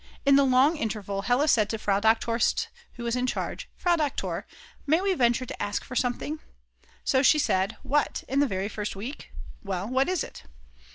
[0.25, 3.69] In the long interval, Hella said to Frau Doktor St., who was in charge.
[3.75, 4.47] "Frau Doktor,
[4.87, 6.39] may we venture to ask for something?"
[7.03, 9.31] So she said: "What, in the very first week;
[9.63, 10.41] well, what is it?"